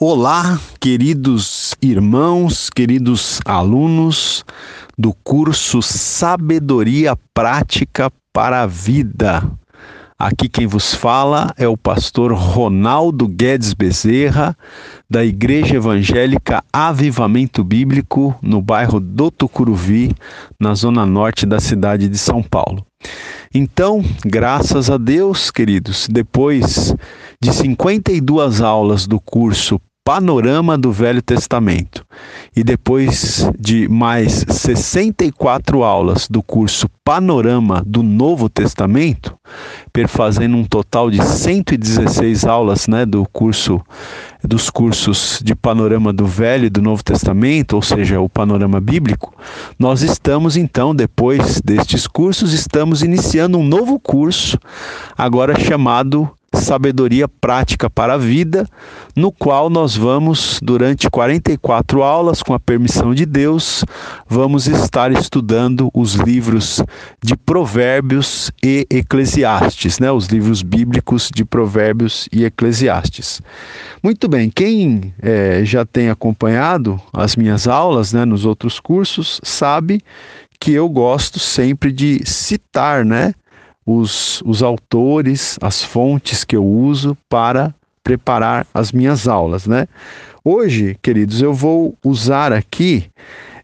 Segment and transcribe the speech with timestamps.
[0.00, 4.44] Olá, queridos irmãos, queridos alunos
[4.98, 9.48] do curso Sabedoria Prática para a Vida.
[10.24, 14.56] Aqui quem vos fala é o pastor Ronaldo Guedes Bezerra,
[15.08, 20.14] da Igreja Evangélica Avivamento Bíblico, no bairro do Tucuruvi,
[20.58, 22.86] na zona norte da cidade de São Paulo.
[23.54, 26.94] Então, graças a Deus, queridos, depois
[27.38, 32.04] de 52 aulas do curso Panorama do Velho Testamento.
[32.54, 39.34] E depois de mais 64 aulas do curso Panorama do Novo Testamento,
[39.94, 43.80] perfazendo um total de 116 aulas, né, do curso
[44.42, 49.34] dos cursos de Panorama do Velho e do Novo Testamento, ou seja, o panorama bíblico,
[49.78, 54.58] nós estamos então depois destes cursos estamos iniciando um novo curso,
[55.16, 58.68] agora chamado Sabedoria Prática para a Vida,
[59.14, 63.84] no qual nós vamos, durante 44 aulas, com a permissão de Deus,
[64.28, 66.82] vamos estar estudando os livros
[67.22, 70.10] de Provérbios e Eclesiastes, né?
[70.10, 73.40] os livros bíblicos de Provérbios e Eclesiastes.
[74.02, 80.00] Muito bem, quem é, já tem acompanhado as minhas aulas né, nos outros cursos sabe
[80.60, 83.34] que eu gosto sempre de citar, né?
[83.86, 89.86] Os, os autores, as fontes que eu uso para preparar as minhas aulas, né?
[90.44, 93.06] Hoje, queridos, eu vou usar aqui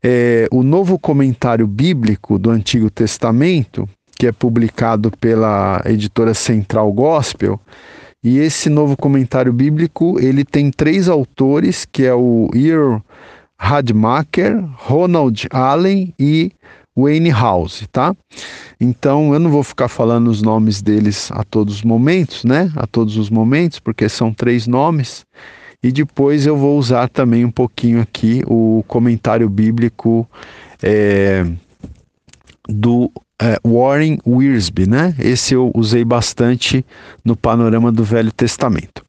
[0.03, 7.61] é, o novo comentário bíblico do Antigo Testamento, que é publicado pela editora Central Gospel.
[8.25, 12.99] E esse novo comentário bíblico ele tem três autores, que é o Earl
[13.59, 16.51] Radmacher, Ronald Allen e
[16.97, 18.15] Wayne House, tá?
[18.81, 22.71] Então eu não vou ficar falando os nomes deles a todos os momentos, né?
[22.77, 25.25] A todos os momentos, porque são três nomes.
[25.83, 30.29] E depois eu vou usar também um pouquinho aqui o comentário bíblico
[30.83, 31.47] é,
[32.69, 35.15] do é, Warren Wiersbe, né?
[35.19, 36.84] Esse eu usei bastante
[37.25, 39.05] no panorama do Velho Testamento.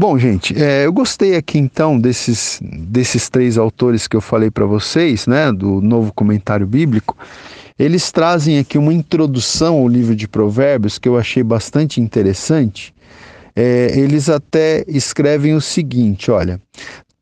[0.00, 4.64] Bom, gente, é, eu gostei aqui então desses, desses três autores que eu falei para
[4.64, 7.14] vocês, né, do novo comentário bíblico.
[7.78, 12.94] Eles trazem aqui uma introdução ao livro de Provérbios que eu achei bastante interessante.
[13.54, 16.58] É, eles até escrevem o seguinte: olha,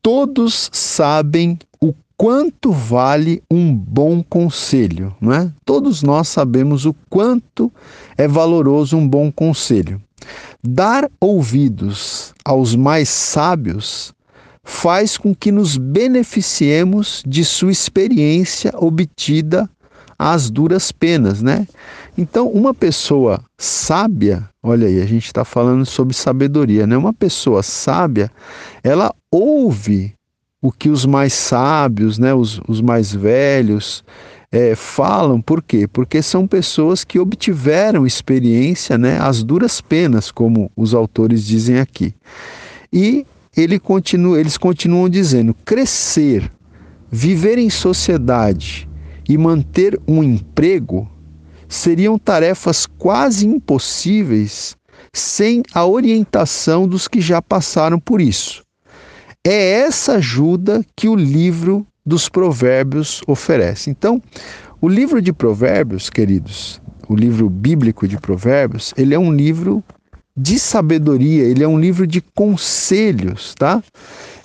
[0.01, 5.51] todos sabem o quanto vale um bom conselho, não é?
[5.65, 7.69] Todos nós sabemos o quanto
[8.17, 10.01] é valoroso um bom conselho.
[10.63, 14.13] Dar ouvidos aos mais sábios
[14.63, 19.69] faz com que nos beneficiemos de sua experiência obtida
[20.17, 21.65] às duras penas, né?
[22.17, 26.97] Então, uma pessoa sábia, olha aí, a gente está falando sobre sabedoria, né?
[26.97, 28.29] Uma pessoa sábia,
[28.83, 30.13] ela ouve
[30.61, 34.03] o que os mais sábios, né, os, os mais velhos,
[34.51, 35.87] é, falam, por quê?
[35.87, 42.13] Porque são pessoas que obtiveram experiência, né, as duras penas, como os autores dizem aqui.
[42.91, 46.51] E ele continua, eles continuam dizendo: crescer,
[47.11, 48.89] viver em sociedade
[49.27, 51.09] e manter um emprego
[51.67, 54.75] seriam tarefas quase impossíveis
[55.13, 58.63] sem a orientação dos que já passaram por isso.
[59.45, 63.91] É essa ajuda que o livro dos Provérbios oferece.
[63.91, 64.19] Então,
[64.81, 69.83] o livro de Provérbios, queridos, o livro bíblico de Provérbios, ele é um livro
[70.35, 73.83] de sabedoria, ele é um livro de conselhos, tá?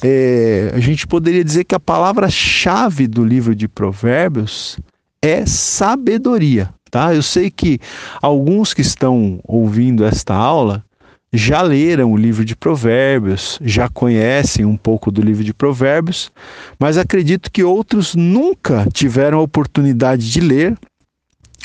[0.02, 4.78] É, a gente poderia dizer que a palavra-chave do livro de Provérbios
[5.22, 7.14] é sabedoria, tá?
[7.14, 7.78] Eu sei que
[8.20, 10.84] alguns que estão ouvindo esta aula
[11.34, 16.30] já leram o livro de Provérbios, já conhecem um pouco do livro de Provérbios,
[16.78, 20.78] mas acredito que outros nunca tiveram a oportunidade de ler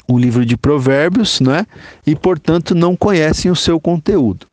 [0.08, 1.68] o livro de Provérbios, né?
[2.06, 4.48] E portanto não conhecem o seu conteúdo.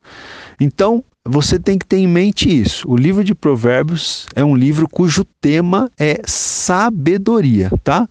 [0.61, 2.89] Então, você tem que ter em mente isso.
[2.89, 8.07] O livro de Provérbios é um livro cujo tema é sabedoria, tá?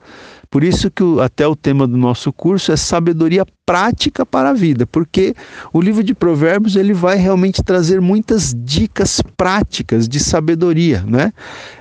[0.56, 4.54] Por isso que o, até o tema do nosso curso é sabedoria prática para a
[4.54, 5.36] vida, porque
[5.74, 11.34] o livro de Provérbios ele vai realmente trazer muitas dicas práticas de sabedoria, né?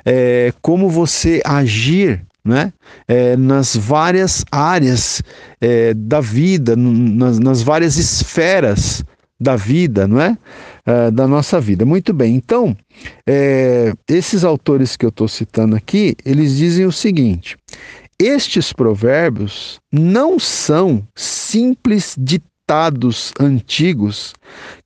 [0.05, 2.73] É, como você agir né?
[3.07, 5.23] É, nas várias áreas
[5.61, 9.05] é, da vida, nas, nas, várias esferas
[9.39, 10.37] da vida, não é?
[10.85, 11.87] é da nossa vida.
[11.87, 12.77] Muito bem, então,
[13.25, 17.57] é, esses autores que eu estou citando aqui, eles dizem o seguinte:
[18.19, 24.35] estes provérbios não são simples ditados antigos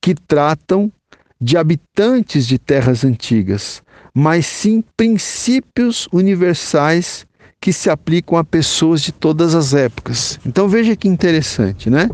[0.00, 0.92] que tratam
[1.40, 3.82] de habitantes de terras antigas,
[4.14, 7.26] mas sim princípios universais
[7.60, 10.38] que se aplicam a pessoas de todas as épocas.
[10.46, 12.08] Então veja que interessante, né?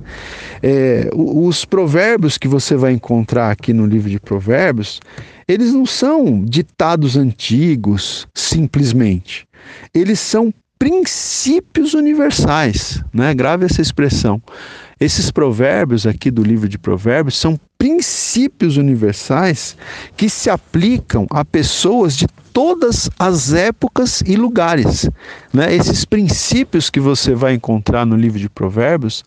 [0.62, 5.00] É, os provérbios que você vai encontrar aqui no livro de Provérbios,
[5.46, 9.46] eles não são ditados antigos simplesmente.
[9.94, 10.52] Eles são
[10.84, 13.32] princípios universais, né?
[13.32, 14.42] Grave essa expressão.
[15.00, 19.78] Esses provérbios aqui do livro de Provérbios são princípios universais
[20.14, 25.08] que se aplicam a pessoas de todas as épocas e lugares.
[25.54, 25.74] Né?
[25.74, 29.24] Esses princípios que você vai encontrar no livro de Provérbios,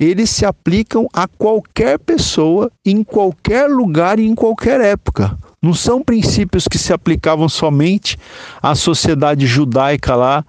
[0.00, 5.36] eles se aplicam a qualquer pessoa, em qualquer lugar e em qualquer época.
[5.62, 8.16] Não são princípios que se aplicavam somente
[8.62, 10.44] à sociedade judaica lá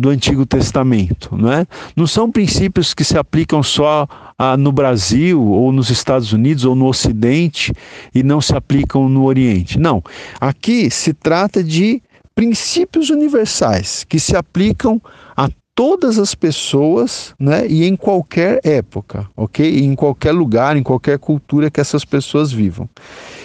[0.00, 1.36] do Antigo Testamento.
[1.36, 1.66] Né?
[1.94, 4.08] Não são princípios que se aplicam só
[4.38, 7.72] ah, no Brasil, ou nos Estados Unidos, ou no Ocidente,
[8.14, 9.78] e não se aplicam no Oriente.
[9.78, 10.02] Não.
[10.40, 12.02] Aqui se trata de
[12.34, 15.00] princípios universais que se aplicam
[15.36, 19.80] a todas as pessoas, né, e em qualquer época, ok?
[19.80, 22.88] Em qualquer lugar, em qualquer cultura que essas pessoas vivam.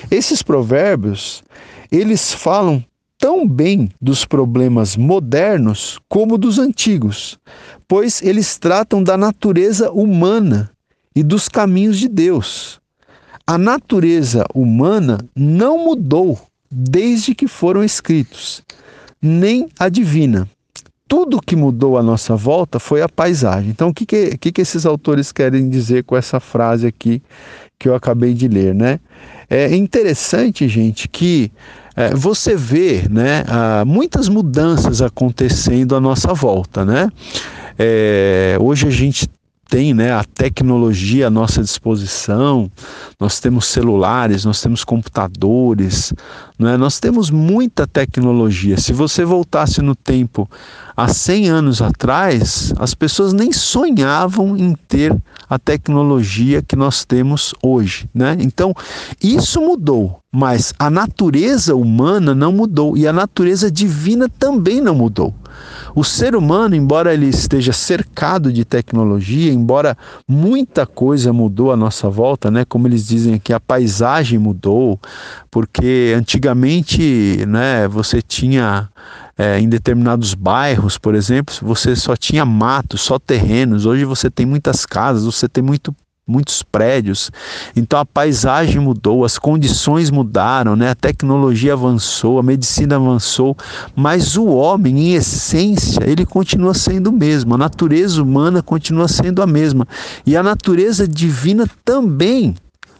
[0.09, 1.43] Esses provérbios,
[1.91, 2.83] eles falam
[3.25, 7.39] tão bem dos problemas modernos como dos antigos,
[7.87, 10.69] pois eles tratam da natureza humana
[11.15, 12.79] e dos caminhos de Deus.
[13.47, 16.39] A natureza humana não mudou
[16.69, 18.61] desde que foram escritos,
[19.19, 20.47] nem a divina.
[21.07, 23.71] Tudo que mudou à nossa volta foi a paisagem.
[23.71, 27.23] Então, o que, que, que, que esses autores querem dizer com essa frase aqui
[27.79, 28.99] que eu acabei de ler, né?
[29.49, 31.51] É interessante, gente, que
[32.15, 33.43] você vê né,
[33.85, 36.83] muitas mudanças acontecendo à nossa volta.
[36.83, 37.09] Né?
[37.77, 39.27] É, hoje a gente
[39.67, 42.71] tem né, a tecnologia à nossa disposição,
[43.19, 46.13] nós temos celulares, nós temos computadores,
[46.57, 48.77] né, nós temos muita tecnologia.
[48.77, 50.49] Se você voltasse no tempo
[50.95, 55.15] há 100 anos atrás, as pessoas nem sonhavam em ter
[55.49, 58.09] a tecnologia que nós temos hoje.
[58.13, 58.37] Né?
[58.39, 58.73] Então,
[59.21, 65.33] isso mudou, mas a natureza humana não mudou e a natureza divina também não mudou.
[65.95, 69.97] O ser humano, embora ele esteja cercado de tecnologia, embora
[70.27, 72.65] muita coisa mudou à nossa volta, né?
[72.65, 74.99] Como eles dizem aqui, a paisagem mudou,
[75.49, 78.89] porque antigamente, né, você tinha
[79.37, 83.85] é, em determinados bairros, por exemplo, você só tinha mato, só terrenos.
[83.85, 85.95] Hoje você tem muitas casas, você tem muito
[86.27, 87.31] muitos prédios.
[87.75, 90.89] Então a paisagem mudou, as condições mudaram, né?
[90.89, 93.55] A tecnologia avançou, a medicina avançou,
[93.95, 97.53] mas o homem, em essência, ele continua sendo o mesmo.
[97.53, 99.87] A natureza humana continua sendo a mesma
[100.25, 102.55] e a natureza divina também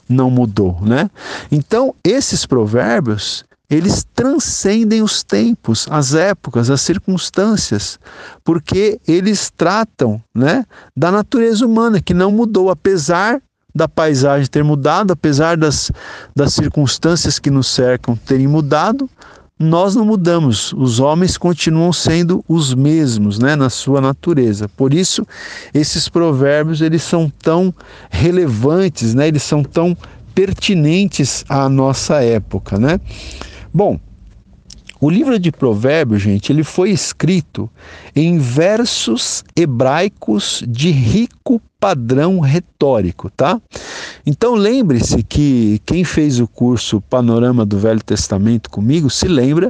[0.07, 1.09] não mudou, né?
[1.51, 7.99] Então esses provérbios eles transcendem os tempos, as épocas, as circunstâncias,
[8.43, 10.65] porque eles tratam né,
[10.95, 13.41] da natureza humana, que não mudou, apesar
[13.73, 15.91] da paisagem ter mudado, apesar das,
[16.33, 19.09] das circunstâncias que nos cercam terem mudado,
[19.57, 24.67] nós não mudamos, os homens continuam sendo os mesmos, né, na sua natureza.
[24.67, 25.25] Por isso,
[25.73, 27.73] esses provérbios eles são tão
[28.09, 29.95] relevantes, né, eles são tão
[30.33, 32.99] pertinentes à nossa época, né?
[33.75, 33.99] Bom,
[35.01, 37.69] o livro de Provérbios, gente, ele foi escrito
[38.15, 43.61] em versos hebraicos de rico padrão retórico, tá?
[44.25, 49.69] Então lembre-se que quem fez o curso Panorama do Velho Testamento comigo se lembra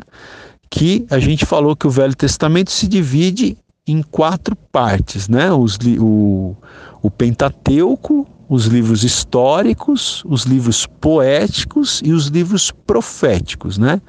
[0.69, 3.57] que a gente falou que o Velho Testamento se divide
[3.87, 5.51] em quatro partes, né?
[5.51, 6.55] Os, o,
[7.01, 14.01] o Pentateuco, os livros históricos, os livros poéticos e os livros proféticos, né?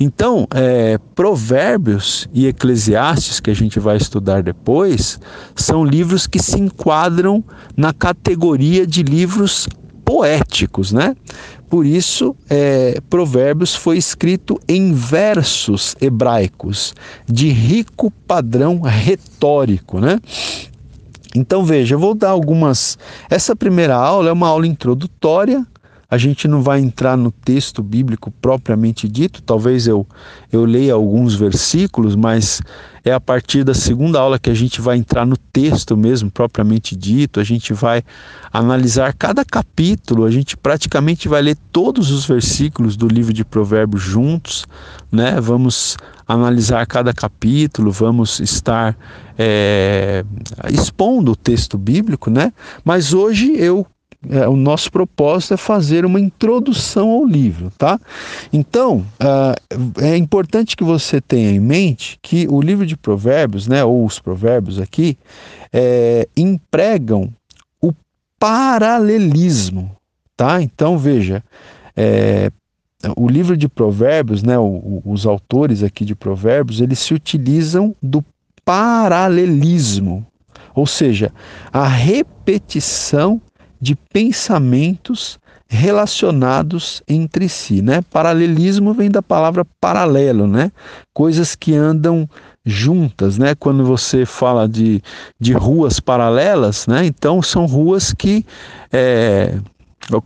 [0.00, 5.20] Então, é, Provérbios e Eclesiastes, que a gente vai estudar depois,
[5.54, 7.44] são livros que se enquadram
[7.76, 9.68] na categoria de livros
[10.04, 11.14] poéticos, né?
[11.68, 16.94] Por isso, é, Provérbios foi escrito em versos hebraicos
[17.26, 20.20] de rico padrão retórico, né?
[21.34, 22.96] Então veja, eu vou dar algumas.
[23.28, 25.66] Essa primeira aula é uma aula introdutória.
[26.10, 30.06] A gente não vai entrar no texto bíblico propriamente dito, talvez eu,
[30.52, 32.60] eu leia alguns versículos, mas
[33.04, 36.96] é a partir da segunda aula que a gente vai entrar no texto mesmo propriamente
[36.96, 37.38] dito.
[37.38, 38.02] A gente vai
[38.50, 44.02] analisar cada capítulo, a gente praticamente vai ler todos os versículos do livro de Provérbios
[44.02, 44.66] juntos,
[45.12, 45.38] né?
[45.38, 48.96] Vamos analisar cada capítulo, vamos estar
[49.38, 50.24] é,
[50.72, 52.52] expondo o texto bíblico, né?
[52.82, 53.86] Mas hoje eu
[54.30, 57.98] é, o nosso propósito é fazer uma introdução ao livro, tá?
[58.52, 63.84] Então, uh, é importante que você tenha em mente que o livro de Provérbios, né,
[63.84, 65.18] ou os Provérbios aqui,
[65.72, 67.32] é, empregam
[67.80, 67.92] o
[68.38, 69.94] paralelismo,
[70.36, 70.62] tá?
[70.62, 71.42] Então, veja,
[71.96, 72.50] é,
[73.16, 74.54] o livro de Provérbios, né,
[75.04, 78.24] os autores aqui de Provérbios, eles se utilizam do
[78.64, 80.26] paralelismo,
[80.74, 81.32] ou seja,
[81.72, 83.40] a repetição
[83.84, 85.38] de pensamentos
[85.68, 88.00] relacionados entre si, né?
[88.10, 90.72] Paralelismo vem da palavra paralelo, né?
[91.12, 92.26] Coisas que andam
[92.64, 93.54] juntas, né?
[93.54, 95.02] Quando você fala de,
[95.38, 97.04] de ruas paralelas, né?
[97.04, 98.46] Então são ruas que
[98.90, 99.58] é,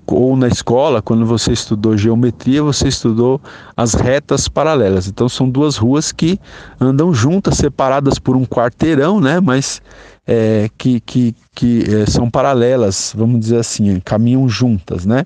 [0.06, 3.40] ou na escola, quando você estudou geometria, você estudou
[3.76, 5.06] as retas paralelas.
[5.06, 6.38] Então são duas ruas que
[6.80, 9.40] andam juntas, separadas por um quarteirão, né?
[9.40, 9.80] Mas
[10.26, 15.24] é, que, que, que é, são paralelas, vamos dizer assim, caminham juntas, né?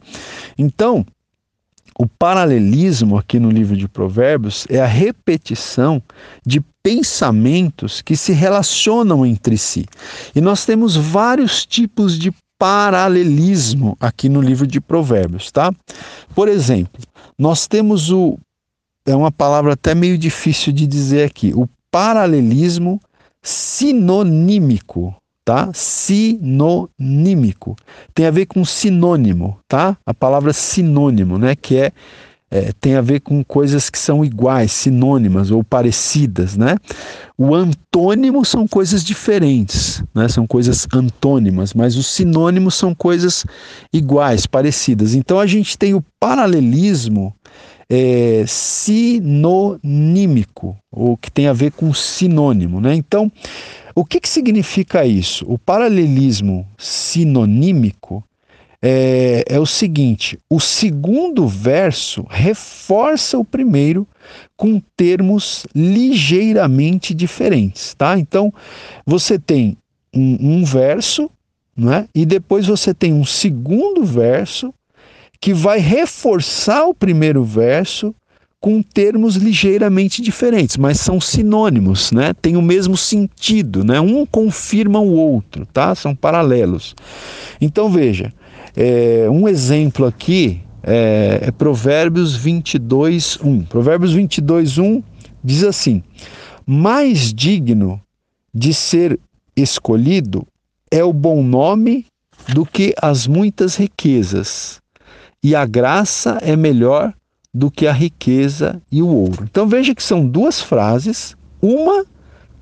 [0.58, 1.04] Então
[1.98, 6.02] o paralelismo aqui no livro de Provérbios é a repetição
[6.44, 9.86] de pensamentos que se relacionam entre si.
[10.34, 12.32] E nós temos vários tipos de
[12.62, 15.74] paralelismo aqui no livro de Provérbios, tá?
[16.32, 17.02] Por exemplo,
[17.36, 18.38] nós temos o
[19.04, 23.00] é uma palavra até meio difícil de dizer aqui, o paralelismo
[23.42, 25.12] sinonímico,
[25.44, 25.72] tá?
[25.74, 26.54] Sinonímico.
[28.14, 29.98] Tem a ver com sinônimo, tá?
[30.06, 31.90] A palavra sinônimo, né, que é
[32.52, 36.76] é, tem a ver com coisas que são iguais, sinônimas ou parecidas, né?
[37.38, 40.28] O antônimo são coisas diferentes, né?
[40.28, 43.46] São coisas antônimas, mas os sinônimos são coisas
[43.90, 45.14] iguais, parecidas.
[45.14, 47.34] Então a gente tem o paralelismo
[47.88, 49.86] é, sinonímico,
[50.90, 52.94] ou que tem a ver com sinônimo, né?
[52.94, 53.32] Então,
[53.94, 55.46] o que, que significa isso?
[55.48, 58.22] O paralelismo sinonímico
[58.82, 64.06] é, é o seguinte: o segundo verso reforça o primeiro
[64.56, 68.18] com termos ligeiramente diferentes, tá?
[68.18, 68.52] Então
[69.06, 69.78] você tem
[70.14, 71.30] um, um verso,
[71.76, 72.08] né?
[72.12, 74.74] E depois você tem um segundo verso
[75.40, 78.14] que vai reforçar o primeiro verso
[78.60, 82.32] com termos ligeiramente diferentes, mas são sinônimos, né?
[82.40, 84.00] Tem o mesmo sentido, né?
[84.00, 85.96] Um confirma o outro, tá?
[85.96, 86.94] São paralelos.
[87.60, 88.32] Então veja,
[88.76, 93.64] é, um exemplo aqui é, é Provérbios 22, 1.
[93.64, 95.02] Provérbios 22, 1
[95.42, 96.02] diz assim:
[96.66, 98.00] Mais digno
[98.54, 99.18] de ser
[99.56, 100.46] escolhido
[100.90, 102.06] é o bom nome
[102.52, 104.80] do que as muitas riquezas,
[105.42, 107.14] e a graça é melhor
[107.54, 109.44] do que a riqueza e o ouro.
[109.44, 112.04] Então veja que são duas frases, uma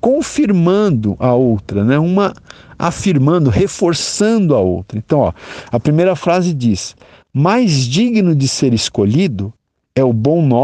[0.01, 1.97] confirmando a outra, né?
[1.99, 2.33] uma
[2.77, 4.97] afirmando, reforçando a outra.
[4.97, 5.33] Então, ó,
[5.71, 6.95] a primeira frase diz:
[7.31, 9.53] mais digno de ser escolhido
[9.95, 10.59] é o bom nome